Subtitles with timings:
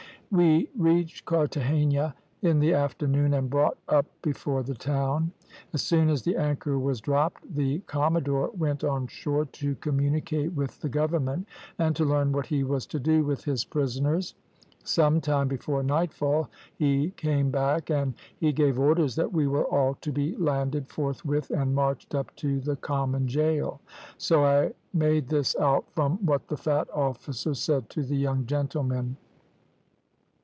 [0.33, 5.33] "We reached Carthagena in the afternoon, and brought up before the town.
[5.73, 10.79] As soon as the anchor was dropped, the commodore went on shore to communicate with
[10.79, 14.33] the government, and to learn what he was to do with his prisoners;
[14.85, 19.95] some time before nightfall he came back, and he gave orders that we were all
[19.95, 23.81] to be landed forthwith and marched up to the common gaol;
[24.17, 29.17] so I made this out from what the fat officer said to the young gentlemen.